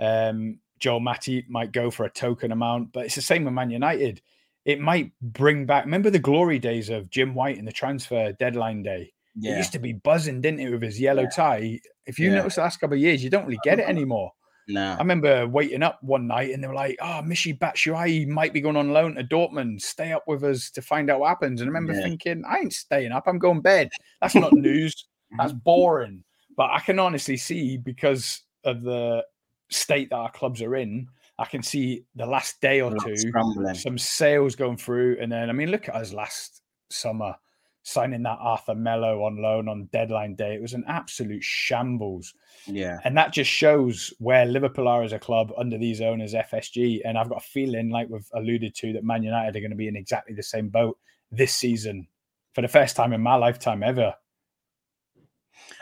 [0.01, 3.71] Um, Joel Matip might go for a token amount, but it's the same with Man
[3.71, 4.23] United.
[4.65, 5.85] It might bring back.
[5.85, 9.13] Remember the glory days of Jim White in the transfer deadline day.
[9.43, 11.29] It used to be buzzing, didn't it, with his yellow Yeah.
[11.31, 11.81] tie?
[12.07, 12.37] If you Yeah.
[12.37, 14.33] notice the last couple of years, you don't really get it anymore.
[14.69, 18.53] no, I remember waiting up one night and they were like, "Oh, Michy Batshuayi might
[18.53, 19.81] be going on loan to Dortmund.
[19.81, 22.03] Stay up with us to find out what happens." And I remember Yeah.
[22.03, 23.25] thinking, "I ain't staying up.
[23.27, 23.89] I'm going bed.
[24.21, 25.07] That's not news.
[25.39, 26.23] That's boring."
[26.57, 29.25] But I can honestly see because of the
[29.71, 33.75] state that our clubs are in, I can see the last day or two scrambling.
[33.75, 37.35] some sales going through, and then I mean, look at us last summer
[37.83, 40.55] signing that Arthur Melo on loan on deadline day.
[40.55, 42.35] It was an absolute shambles.
[42.67, 47.01] Yeah, And that just shows where Liverpool are as a club under these owners, FSG.
[47.05, 49.77] And I've got a feeling, like we've alluded to, that Man United are going to
[49.77, 50.99] be in exactly the same boat
[51.33, 52.07] this season
[52.55, 54.15] for the first time in my lifetime ever.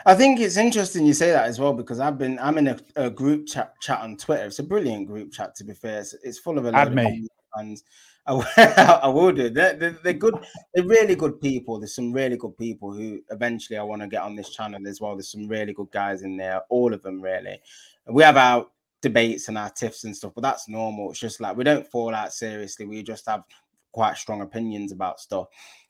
[0.05, 2.79] I think it's interesting you say that as well because I've been I'm in a,
[2.95, 4.45] a group chat chat on Twitter.
[4.45, 5.99] It's a brilliant group chat to be fair.
[5.99, 7.27] It's, it's full of a me.
[7.55, 7.83] fans.
[8.25, 9.49] I, I will do.
[9.49, 10.37] They're, they're, they're, good.
[10.73, 11.79] They're really good people.
[11.79, 15.01] There's some really good people who eventually I want to get on this channel as
[15.01, 15.15] well.
[15.15, 16.61] There's some really good guys in there.
[16.69, 17.59] All of them really.
[18.07, 18.67] We have our
[19.01, 21.09] debates and our tiffs and stuff, but that's normal.
[21.09, 22.85] It's just like we don't fall out seriously.
[22.85, 23.43] We just have
[23.91, 25.47] quite strong opinions about stuff.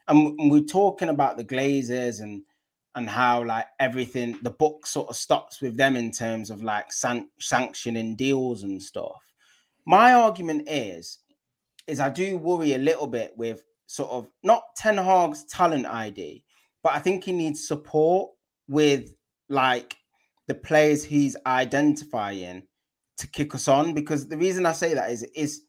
[0.07, 2.41] And we're talking about the Glazers and
[2.95, 6.91] and how like everything the book sort of stops with them in terms of like
[6.91, 9.21] san- sanctioning deals and stuff.
[9.85, 11.19] My argument is
[11.87, 16.43] is I do worry a little bit with sort of not Ten Hag's talent ID,
[16.83, 18.31] but I think he needs support
[18.67, 19.13] with
[19.49, 19.95] like
[20.47, 22.63] the players he's identifying
[23.17, 23.93] to kick us on.
[23.93, 25.61] Because the reason I say that is is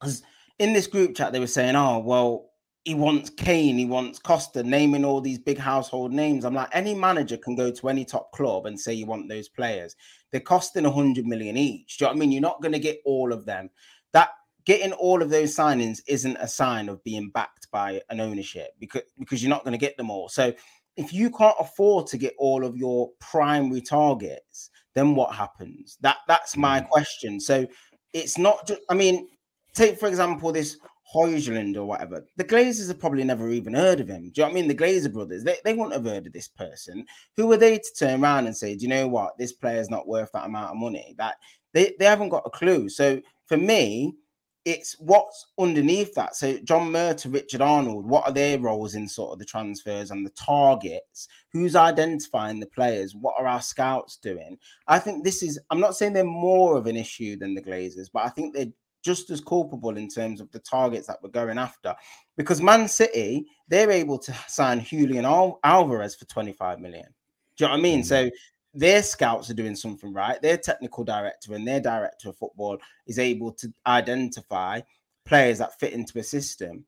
[0.00, 0.22] because
[0.58, 2.51] in this group chat they were saying, oh well,
[2.84, 6.44] he wants Kane, he wants Costa, naming all these big household names.
[6.44, 9.48] I'm like, any manager can go to any top club and say you want those
[9.48, 9.94] players.
[10.30, 11.98] They're costing 100 million each.
[11.98, 12.32] Do you know what I mean?
[12.32, 13.70] You're not going to get all of them.
[14.12, 14.30] That
[14.64, 19.02] getting all of those signings isn't a sign of being backed by an ownership because
[19.18, 20.28] because you're not going to get them all.
[20.28, 20.52] So
[20.96, 25.98] if you can't afford to get all of your primary targets, then what happens?
[26.00, 26.88] That that's my mm.
[26.88, 27.40] question.
[27.40, 27.66] So
[28.12, 29.28] it's not just I mean,
[29.74, 30.78] take for example this
[31.14, 32.24] Højlund or whatever.
[32.36, 34.30] The Glazers have probably never even heard of him.
[34.30, 34.68] Do you know what I mean?
[34.68, 37.04] The Glazer brothers, they, they wouldn't have heard of this person.
[37.36, 39.36] Who are they to turn around and say, Do you know what?
[39.38, 41.14] This player's not worth that amount of money?
[41.18, 41.36] That
[41.74, 42.88] they, they haven't got a clue.
[42.88, 44.14] So for me,
[44.64, 46.36] it's what's underneath that.
[46.36, 50.24] So John Murtough, Richard Arnold, what are their roles in sort of the transfers and
[50.24, 51.26] the targets?
[51.52, 53.14] Who's identifying the players?
[53.14, 54.56] What are our scouts doing?
[54.86, 55.58] I think this is.
[55.70, 58.72] I'm not saying they're more of an issue than the Glazers, but I think they're
[59.02, 61.94] just as culpable in terms of the targets that we're going after.
[62.36, 67.06] Because Man City, they're able to sign Julian Al- Alvarez for 25 million.
[67.56, 68.00] Do you know what I mean?
[68.02, 68.06] Mm.
[68.06, 68.30] So
[68.74, 70.40] their scouts are doing something right.
[70.40, 74.80] Their technical director and their director of football is able to identify
[75.24, 76.84] players that fit into a system.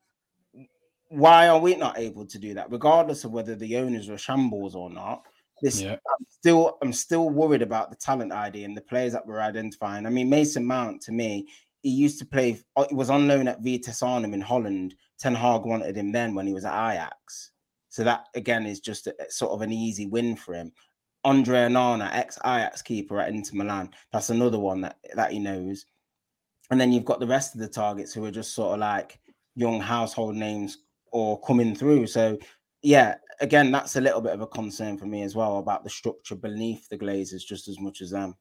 [1.09, 4.75] Why are we not able to do that, regardless of whether the owners are shambles
[4.75, 5.27] or not?
[5.63, 5.93] This yeah.
[5.93, 10.07] I'm still I'm still worried about the talent ID and the players that we're identifying.
[10.07, 11.47] I mean, Mason Mount to me,
[11.85, 12.59] he used to play.
[12.77, 14.95] Oh, he was on loan at Vitesse Arnhem in Holland.
[15.19, 17.51] Ten Hag wanted him then when he was at Ajax.
[17.91, 20.73] So that again is just a, sort of an easy win for him.
[21.25, 23.91] Andre Onana, ex Ajax keeper at Inter Milan.
[24.13, 25.85] That's another one that, that he knows.
[26.71, 29.21] And then you've got the rest of the targets who are just sort of like
[29.55, 30.79] young household names
[31.13, 32.07] or coming through.
[32.07, 32.39] So,
[32.83, 35.91] yeah, again, that's a little bit of a concern for me as well about the
[35.91, 38.35] structure beneath the Glazers just as much as them.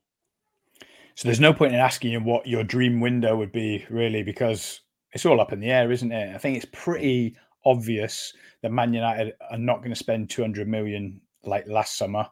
[1.15, 4.81] So there's no point in asking you what your dream window would be, really, because
[5.13, 6.33] it's all up in the air, isn't it?
[6.33, 11.21] I think it's pretty obvious that Man United are not going to spend 200 million
[11.43, 12.27] like last summer.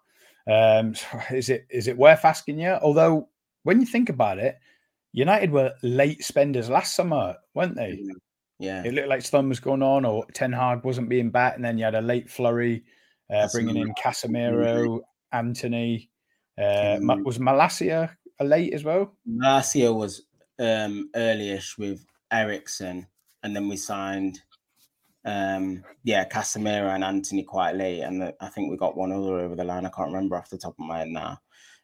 [0.50, 0.96] Um,
[1.32, 2.72] is it is it worth asking you?
[2.82, 3.30] Although
[3.64, 4.58] when you think about it,
[5.14, 8.02] United were late spenders last summer, weren't they?
[8.58, 8.84] Yeah.
[8.84, 11.78] It looked like something was going on, or Ten Hag wasn't being back, and then
[11.78, 12.84] you had a late flurry,
[13.34, 16.10] uh, bringing in Casemiro, Antony.
[16.58, 19.14] Uh, was Malacia a late as well?
[19.26, 20.24] Last year was
[20.60, 23.08] um, earlyish with Eriksen,
[23.44, 24.40] and then we signed
[25.26, 29.56] um, yeah, Casemiro and Antony quite late, and I think we got one other over
[29.56, 29.86] the line.
[29.86, 31.40] I can't remember off the top of my head now.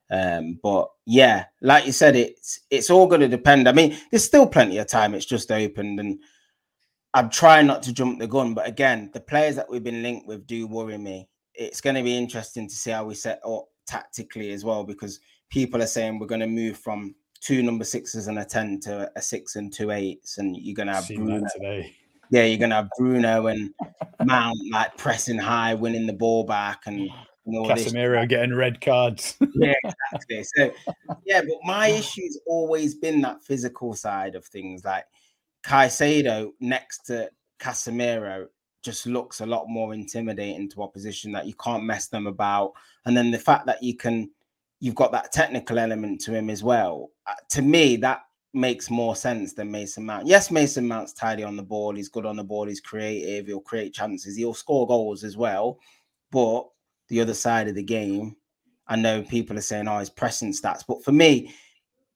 [0.10, 3.68] Um, but yeah, like you said, it's it's all going to depend.
[3.68, 5.14] I mean, there's still plenty of time.
[5.14, 6.20] It's just opened, and
[7.14, 8.54] I'm trying not to jump the gun.
[8.54, 11.30] But again, the players that we've been linked with do worry me.
[11.54, 15.20] It's going to be interesting to see how we set up tactically as well, because
[15.50, 19.12] people are saying we're going to move from two number sixes and a ten to
[19.16, 21.96] a six and two eights, and you're going to have Bruno today
[22.30, 23.74] yeah, you're gonna have Bruno and
[24.24, 27.10] Mount like pressing high, winning the ball back, and,
[27.46, 28.30] and Casemiro this.
[28.30, 29.38] getting red cards.
[29.56, 30.44] yeah, exactly.
[30.44, 30.72] So
[31.26, 34.84] yeah, but my issue's always been that physical side of things.
[34.84, 35.06] Like
[35.66, 37.30] Caicedo next to
[37.60, 38.48] Casemiro
[38.84, 42.74] just looks a lot more intimidating to opposition that you can't mess them about.
[43.06, 44.30] And then the fact that you can
[44.80, 47.10] you've got that technical element to him as well.
[47.26, 48.22] Uh, to me, that
[48.54, 50.28] makes more sense than Mason Mount.
[50.28, 51.96] Yes, Mason Mount's tidy on the ball.
[51.96, 52.68] He's good on the ball.
[52.68, 53.48] He's creative.
[53.48, 54.36] He'll create chances.
[54.36, 55.80] He'll score goals as well.
[56.32, 56.68] But
[57.10, 58.36] the other side of the game,
[58.88, 60.84] I know people are saying, oh, his pressing stats.
[60.88, 61.54] But for me,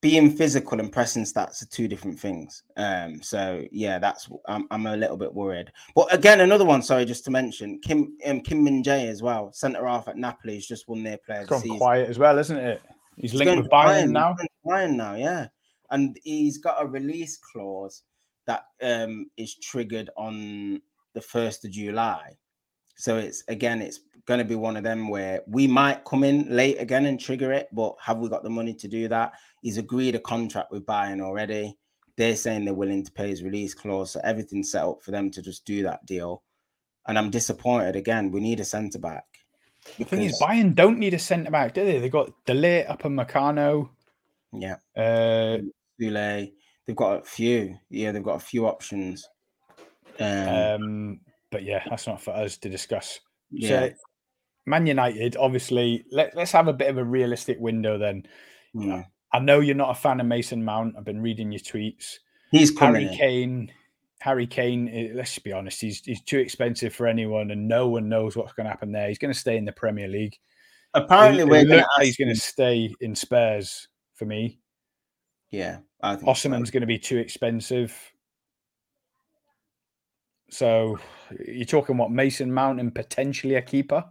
[0.01, 2.63] being physical and pressing stats are two different things.
[2.75, 5.71] Um, so yeah, that's I'm, I'm a little bit worried.
[5.95, 6.81] But again, another one.
[6.81, 10.55] Sorry, just to mention Kim um, Kim Min Jae as well, centre half at Napoli.
[10.55, 11.41] He's just won their player.
[11.41, 12.81] It's gone quiet as well, isn't it?
[13.17, 14.35] He's linked with Bayern, Bayern now.
[14.65, 15.47] Bayern now, yeah
[15.91, 18.03] and he's got a release clause
[18.47, 20.81] that um, is triggered on
[21.13, 22.31] the first of July.
[23.01, 26.55] So it's again, it's going to be one of them where we might come in
[26.55, 29.33] late again and trigger it, but have we got the money to do that?
[29.63, 31.75] He's agreed a contract with Bayern already.
[32.15, 35.31] They're saying they're willing to pay his release clause, so everything's set up for them
[35.31, 36.43] to just do that deal.
[37.07, 38.29] And I'm disappointed again.
[38.29, 39.25] We need a centre back.
[39.97, 41.97] The thing is, Bayern don't need a centre back, do they?
[41.97, 43.89] They got de Ligt Upamecano.
[44.53, 44.75] Yeah.
[44.95, 45.57] Uh,
[45.97, 47.79] They've got a few.
[47.89, 49.27] Yeah, they've got a few options.
[50.19, 51.19] Um, um,
[51.51, 53.19] but yeah, that's not for us to discuss.
[53.51, 53.87] yeah.
[53.89, 53.93] So,
[54.65, 58.23] Man United, obviously, let, let's have a bit of a realistic window then.
[58.73, 59.03] yeah.
[59.33, 60.95] I know you're not a fan of Mason Mount.
[60.97, 62.15] I've been reading your tweets.
[62.51, 62.77] He's.
[62.77, 63.13] Harry in.
[63.17, 63.71] Kane,
[64.19, 64.89] Harry Kane.
[64.89, 68.53] eh, Let's be honest, he's he's too expensive for anyone, and no one knows what's
[68.53, 69.07] going to happen there.
[69.07, 70.37] He's going to stay in the Premier League.
[70.93, 74.59] Apparently, we're gonna he's going to stay in Spurs for me.
[75.49, 76.27] Yeah, I think.
[76.37, 76.49] so.
[76.71, 78.10] Going to be too expensive.
[80.51, 80.99] So
[81.47, 84.03] you're talking what Mason Mount and potentially a keeper.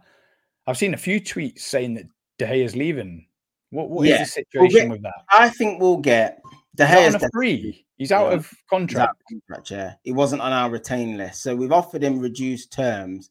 [0.67, 2.05] I've seen a few tweets saying that
[2.39, 3.27] De Gea's leaving.
[3.69, 5.23] What what is Yeah, the situation get- with that?
[5.29, 6.41] I think we'll get
[6.75, 7.85] De out Gea's on a free.
[7.97, 8.33] He's out Yeah.
[8.37, 9.21] of He's out contract.
[9.21, 9.93] of contract, yeah.
[10.03, 11.43] He wasn't on our retain list.
[11.43, 13.29] So we've offered him reduced terms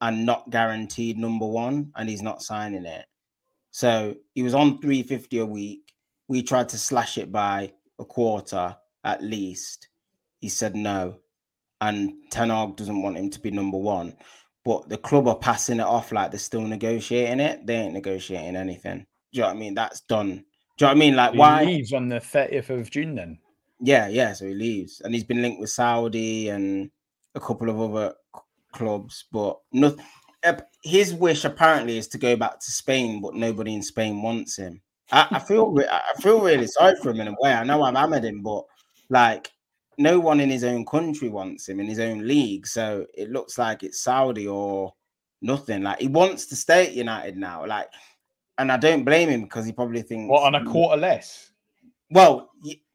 [0.00, 3.06] and not guaranteed number one, and he's not signing it.
[3.70, 5.92] So he was on 350 a week.
[6.28, 9.88] We tried to slash it by a quarter at least.
[10.40, 11.18] He said no.
[11.86, 14.16] And Ten Hag doesn't want him to be number one.
[14.64, 17.64] But the club are passing it off like they're still negotiating it.
[17.66, 18.98] They ain't negotiating anything.
[19.32, 19.74] Do you know what I mean?
[19.74, 20.28] That's done.
[20.28, 20.42] Do you
[20.80, 21.16] know what I mean?
[21.16, 21.64] Like, He why?
[21.64, 23.38] leaves on the 30th of June then.
[23.80, 24.32] Yeah, yeah.
[24.32, 26.90] So he leaves, and he's been linked with Saudi and
[27.34, 28.40] a couple of other c-
[28.72, 29.94] clubs, but not.
[30.82, 34.80] His wish apparently is to go back to Spain, but nobody in Spain wants him.
[35.12, 37.52] I, I feel, re- I feel really sorry for him in a way.
[37.52, 38.64] I know I've hammered him, but
[39.10, 39.50] like,
[39.98, 42.66] no one in his own country wants him in his own league.
[42.66, 44.92] So it looks like it's Saudi or
[45.42, 45.82] nothing.
[45.82, 47.64] Like he wants to stay at United now.
[47.66, 47.88] Like,
[48.58, 51.50] and I don't blame him because he probably thinks What on a quarter less?
[52.10, 52.50] well,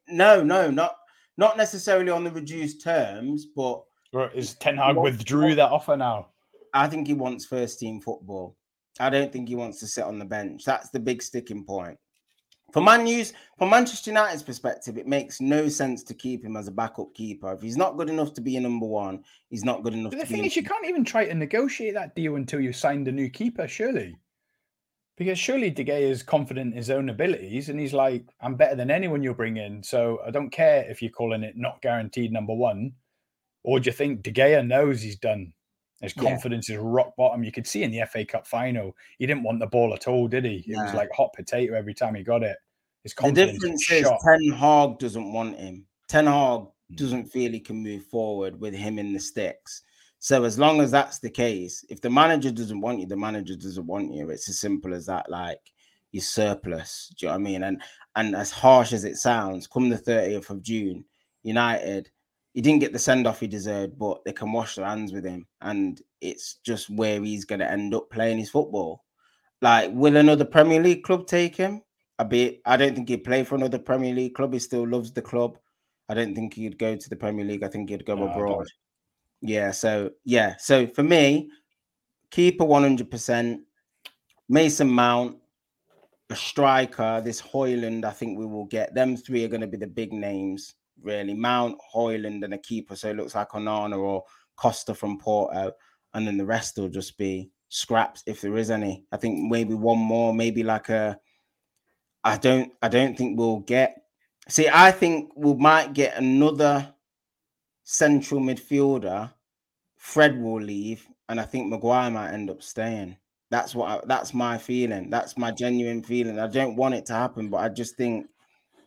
[0.08, 0.96] no, no, not
[1.38, 3.82] not necessarily on the reduced terms, but
[4.36, 6.28] is Ten Hag What- withdrew that offer now?
[6.74, 8.56] I think he wants first team football.
[9.00, 10.64] I don't think he wants to sit on the bench.
[10.66, 11.98] That's the big sticking point.
[12.72, 16.68] For Man U's, from Manchester United's perspective, it makes no sense to keep him as
[16.68, 17.52] a backup keeper.
[17.52, 20.20] If he's not good enough to be a number one, he's not good enough But
[20.20, 23.08] the to thing is, you can't even try to negotiate that deal until you've signed
[23.08, 24.18] a new keeper, surely.
[25.18, 28.76] Because surely De Gea is confident in his own abilities and he's like, I'm better
[28.76, 29.84] than anyone you'll bring in.
[29.84, 32.94] So I don't care if you're calling it not guaranteed number one.
[33.64, 35.54] Or do you think De Gea knows he's done?
[36.02, 36.24] His Yeah.
[36.24, 37.44] confidence is rock bottom.
[37.44, 40.28] You could see in the FA Cup final, he didn't want the ball at all,
[40.28, 40.64] did he?
[40.68, 42.58] It was like hot potato every time he got it.
[43.04, 44.20] His confidence the difference is shot.
[44.24, 45.86] Ten Hag doesn't want him.
[46.08, 46.62] Ten Hag
[46.92, 46.96] Mm.
[46.96, 49.84] doesn't feel he can move forward with him in the sticks.
[50.20, 53.56] So as long as that's the case, if the manager doesn't want you, the manager
[53.56, 54.30] doesn't want you.
[54.30, 55.30] It's as simple as that.
[55.32, 55.72] Like
[56.12, 57.14] you're surplus.
[57.18, 57.64] Do you know what I mean?
[57.64, 57.82] And
[58.16, 61.06] and as harsh as it sounds, come the 30th of June,
[61.44, 62.12] United,
[62.54, 65.26] he didn't get the send off he deserved, but they can wash their hands with
[65.26, 65.48] him.
[65.62, 69.04] And it's just where he's gonna end up playing his football.
[69.62, 71.82] Like, will another Premier League club take him?
[72.20, 74.54] I be I don't think he'd play for another Premier League club.
[74.54, 75.58] He still loves the club.
[76.10, 77.64] I don't think he'd go to the Premier League.
[77.64, 78.68] I think he'd go No, abroad.
[79.42, 81.50] Yeah, so yeah, so for me,
[82.30, 83.60] keeper 100%,
[84.50, 85.38] Mason Mount,
[86.30, 88.94] a striker, this Højlund, I think we will get.
[88.94, 91.34] Them three are going to be the big names, really.
[91.34, 92.96] Mount, Højlund, and a keeper.
[92.96, 94.24] So it looks like Onana or
[94.56, 95.72] Costa from Porto.
[96.14, 99.06] And then the rest will just be scraps if there is any.
[99.12, 101.18] I think maybe one more, maybe like a
[102.24, 103.98] I don't I don't think we'll get
[104.48, 106.94] see, I think we might get another
[107.84, 109.32] central midfielder.
[109.98, 113.18] Fred will leave, and I think Maguire might end up staying.
[113.52, 115.10] That's what I, that's my feeling.
[115.10, 116.40] That's my genuine feeling.
[116.40, 118.28] I don't want it to happen, but I just think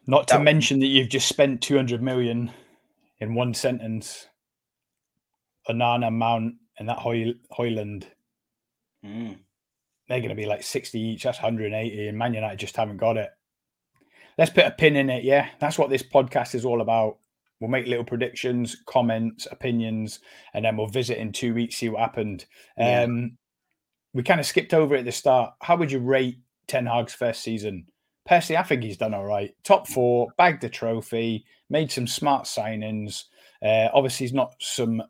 [0.06, 2.50] Not to that- mention that you've just spent 200 million
[3.20, 4.26] in one sentence.
[5.68, 8.04] Onana, Mount, and that Hoy- Højlund,
[9.04, 9.38] mm,
[10.08, 11.22] they're going to be like 60 each.
[11.22, 13.30] That's 180, and Man United just haven't got it.
[14.36, 15.24] Let's put a pin in it.
[15.24, 17.18] Yeah, that's what this podcast is all about.
[17.60, 20.20] We'll make little predictions, comments, opinions,
[20.52, 22.44] and then we'll visit in two weeks, see what happened.
[22.76, 23.02] Yeah.
[23.04, 23.38] Um,
[24.12, 25.54] we kind of skipped over it at the start.
[25.62, 27.86] How would you rate Ten Hag's first season?
[28.26, 29.54] Personally, I think he's done all right.
[29.64, 33.24] Top four, bagged the trophy, made some smart signings.
[33.62, 35.02] Uh, obviously, he's not some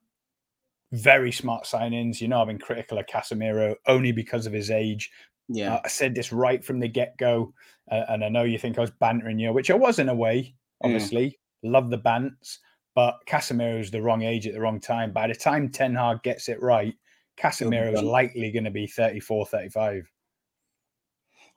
[0.92, 2.20] very smart signings.
[2.20, 5.10] You know, I've been critical of Casemiro only because of his age.
[5.48, 5.74] yeah.
[5.74, 7.52] Uh, I said this right from the get go,
[7.90, 10.14] uh, and I know you think I was bantering you, which I was in a
[10.14, 10.54] way.
[10.82, 10.86] Mm.
[10.86, 12.58] Obviously, love the bants,
[12.94, 15.12] but Casemiro is the wrong age at the wrong time.
[15.12, 16.94] By the time Ten Hag gets it right,
[17.36, 20.10] Casemiro's likely going to be 34, 35.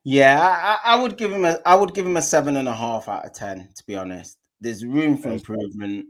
[0.09, 2.73] Yeah, I, I, would give him a I would give him a seven and a
[2.73, 4.37] half out of ten, to be honest.
[4.61, 6.05] There's room for improvement.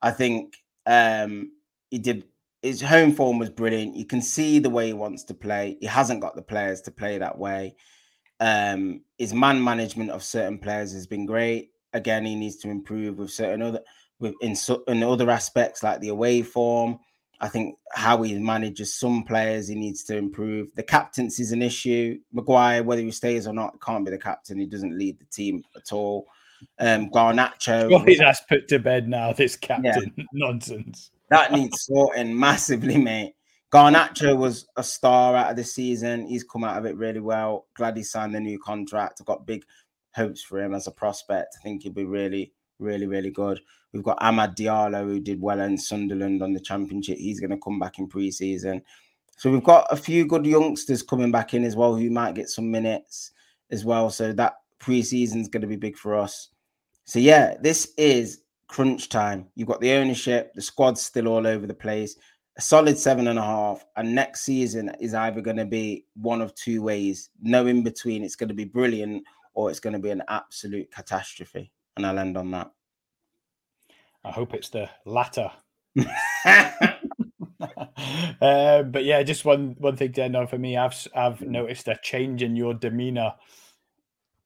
[0.00, 0.54] I think
[0.86, 1.52] um
[1.90, 2.24] he did
[2.62, 3.94] his home form was brilliant.
[3.94, 5.76] You can see the way he wants to play.
[5.82, 7.76] He hasn't got the players to play that way.
[8.40, 11.72] Um, his man management of certain players has been great.
[11.92, 13.82] Again, he needs to improve with certain other
[14.18, 14.56] with in,
[14.88, 16.98] in other aspects like the away form.
[17.42, 20.72] I think how he manages some players, he needs to improve.
[20.76, 22.20] The captaincy is an issue.
[22.32, 24.60] Maguire, whether he stays or not, can't be the captain.
[24.60, 26.28] He doesn't lead the team at all.
[26.78, 27.90] Um, Garnacho.
[28.06, 29.32] Well, that's put to bed now.
[29.32, 30.24] This captain yeah.
[30.32, 31.10] nonsense.
[31.30, 33.34] That needs sorting massively, mate.
[33.72, 36.26] Garnacho was a star out of the season.
[36.26, 37.66] He's come out of it really well.
[37.74, 39.18] Glad he signed the new contract.
[39.20, 39.64] I've got big
[40.14, 41.56] hopes for him as a prospect.
[41.58, 43.60] I think he'll be really, really, really good.
[43.92, 47.18] We've got Amad Diallo, who did well in Sunderland on the championship.
[47.18, 48.82] He's going to come back in pre-season.
[49.36, 52.48] So we've got a few good youngsters coming back in as well who might get
[52.48, 53.32] some minutes
[53.70, 54.10] as well.
[54.10, 56.50] So that pre-season is going to be big for us.
[57.04, 59.48] So yeah, this is crunch time.
[59.54, 62.16] You've got the ownership, the squad's still all over the place.
[62.56, 66.42] A solid seven and a half, and next season is either going to be one
[66.42, 67.30] of two ways.
[67.40, 68.22] No in between.
[68.22, 69.24] It's going to be brilliant,
[69.54, 71.72] or it's going to be an absolute catastrophe.
[71.96, 72.70] And I'll end on that.
[74.24, 75.50] I hope it's the latter.
[75.98, 76.02] uh,
[78.84, 80.76] but yeah, just one one thing to end on for me.
[80.76, 83.34] I've I've noticed a change in your demeanor,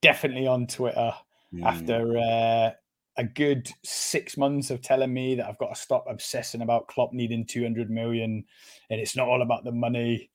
[0.01, 1.13] definitely on Twitter
[1.53, 1.63] mm.
[1.63, 2.71] after uh,
[3.17, 7.13] a good six months of telling me that I've got to stop obsessing about Klopp
[7.13, 8.45] needing 200 million
[8.89, 10.29] and it's not all about the money.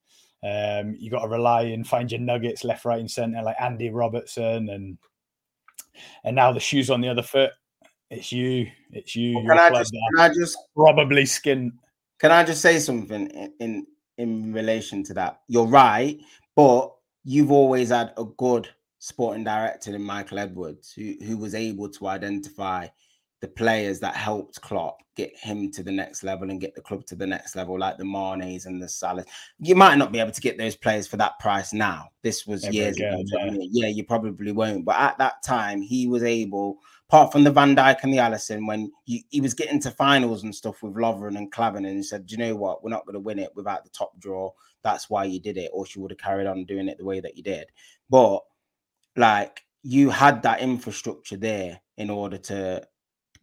[0.44, 3.90] Um, you got to rely and find your nuggets left, right, and center, like Andy
[3.90, 4.98] Robertson, and
[6.24, 7.50] and now the shoes on the other foot.
[8.10, 8.70] It's you.
[8.90, 9.36] It's you.
[9.36, 9.92] Well, can I just?
[9.92, 11.72] Can I just probably skin?
[12.18, 13.86] Can I just say something in, in
[14.18, 15.40] in relation to that?
[15.48, 16.18] You're right,
[16.54, 16.92] but
[17.24, 18.68] you've always had a good
[18.98, 22.86] sporting director in Michael Edwards, who, who was able to identify
[23.42, 27.04] the players that helped Klopp get him to the next level and get the club
[27.06, 29.24] to the next level, like the Manes and the Salah.
[29.58, 32.08] You might not be able to get those players for that price now.
[32.22, 33.26] This was years again, ago.
[33.32, 33.66] Yeah.
[33.70, 34.84] yeah, you probably won't.
[34.84, 36.78] But at that time, he was able,
[37.08, 40.44] apart from the Van Dijk and the Alisson, when he, he was getting to finals
[40.44, 42.84] and stuff with Lovren and Klavan, and he said, Do you know what?
[42.84, 44.52] We're not going to win it without the top draw.
[44.84, 47.18] That's why you did it, or she would have carried on doing it the way
[47.18, 47.66] that you did.
[48.08, 48.40] But
[49.16, 52.86] like you had that infrastructure there in order to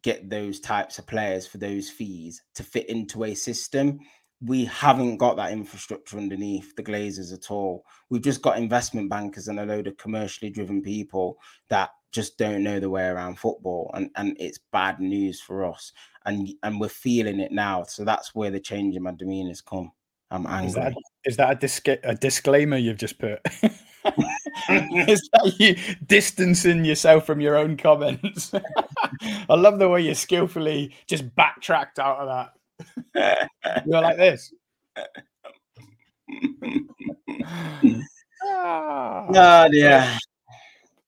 [0.02, 4.00] get those types of players for those fees to fit into a system.
[4.42, 7.84] We haven't got that infrastructure underneath the Glazers at all.
[8.10, 11.38] We've just got investment bankers and a load of commercially driven people
[11.70, 15.92] that just don't know the way around football, and and it's bad news for us.
[16.26, 17.84] And and we're feeling it now.
[17.84, 19.92] So that's where the change in my demeanor has come.
[20.32, 20.68] I'm angry.
[20.68, 20.94] Is that,
[21.26, 23.40] is that a, disc- a disclaimer you've just put?
[24.70, 28.52] is that you distancing yourself from your own comments?
[29.22, 32.52] I love the way you skillfully just backtracked out of
[33.14, 33.50] that.
[33.86, 34.54] You're like this.
[38.42, 39.28] Ah.
[39.28, 40.18] oh dear.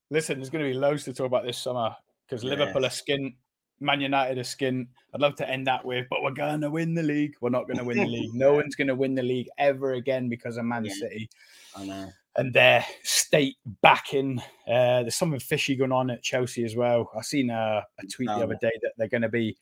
[0.10, 1.96] Listen, there's going to be loads to talk about this summer
[2.28, 2.50] because yes.
[2.50, 3.34] Liverpool are skin,
[3.80, 4.90] Man United are skin.
[5.14, 7.36] I'd love to end that with, but we're going to win the league.
[7.40, 8.34] We're not going to win the league.
[8.34, 10.94] No one's going to win the league ever again because of Man yeah.
[10.94, 11.30] City.
[11.76, 14.40] I know and their state backing.
[14.68, 17.10] Uh, there's something fishy going on at Chelsea as well.
[17.18, 19.58] I seen a, a tweet the other day that they're going to be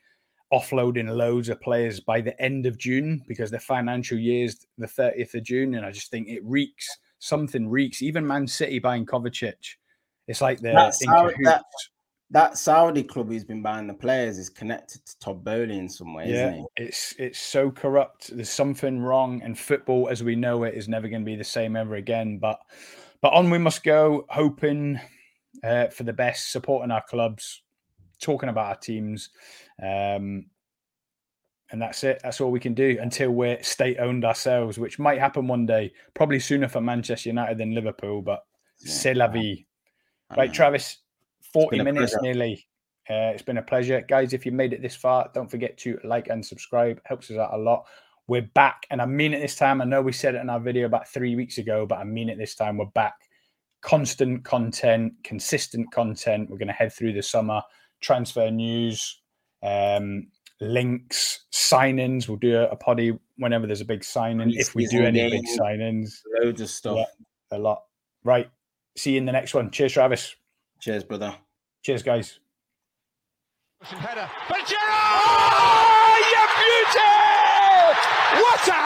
[0.54, 4.88] offloading loads of players by the end of June because their financial year is the
[4.88, 6.88] 30th of June, and I just think it reeks.
[7.20, 8.02] Something reeks.
[8.02, 9.76] Even Man City buying Kovacic.
[10.28, 11.64] It's like they're That's how, that,
[12.32, 16.14] that Saudi club who's been buying the players is connected to Todd Boehly in some
[16.14, 16.58] way, isn't it?
[16.58, 18.36] yeah, It's it's so corrupt.
[18.36, 21.44] There's something wrong, and football, as we know it, is never going to be the
[21.44, 22.38] same ever again.
[22.38, 22.60] But
[23.22, 25.00] but on we must go, hoping
[25.64, 27.64] uh, for the best, supporting our clubs,
[28.22, 29.30] talking about our teams,
[29.82, 30.46] um,
[31.72, 32.20] and that's it.
[32.22, 35.94] That's all we can do until we're state owned ourselves, which might happen one day.
[36.14, 38.44] Probably sooner for Manchester United than Liverpool, but
[38.82, 38.92] yeah.
[38.92, 39.66] c'est la vie.
[40.38, 41.00] Right, Travis
[41.54, 42.66] 40 minutes nearly.
[43.10, 44.02] Uh, it's been a pleasure.
[44.08, 47.02] Guys, if you made it this far, don't forget to like and subscribe.
[47.06, 47.86] Helps us out a lot.
[48.28, 49.82] We're back, and I mean it this time.
[49.82, 52.30] I know we said it in our video about three weeks ago, but I mean
[52.30, 52.78] it this time.
[52.78, 53.16] We're back.
[53.82, 56.50] Constant content, consistent content.
[56.50, 57.64] We're going to head through the summer.
[58.02, 59.22] Transfer news,
[59.64, 60.28] um,
[60.62, 62.28] links, signings.
[62.28, 64.54] We'll do a, a poddy whenever there's a big signing.
[64.54, 66.98] If we do any big signings, loads of stuff.
[66.98, 67.86] Yeah, a lot.
[68.24, 68.52] Right.
[68.96, 69.72] See you in the next one.
[69.72, 70.36] Cheers, Travis.
[70.80, 71.36] Cheers, brother.
[71.84, 72.40] Cheers, guys.
[73.82, 74.30] Header.
[74.48, 74.80] But Gerrard!
[74.82, 77.16] Oh, you beauty!
[78.44, 78.80] What a